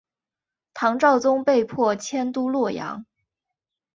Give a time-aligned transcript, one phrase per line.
[0.73, 3.05] 唐昭宗被迫迁都洛阳。